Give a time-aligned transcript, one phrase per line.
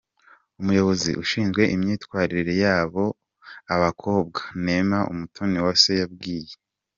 [0.61, 3.05] Umuyobozi ushinzwe imyitwarire y’ abo
[3.75, 6.53] abakobwa, Neema Umutoniwase yabwiye.